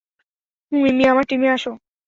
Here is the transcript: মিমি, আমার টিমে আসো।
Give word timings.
মিমি, 0.71 1.03
আমার 1.07 1.23
টিমে 1.23 1.47
আসো। 1.49 1.71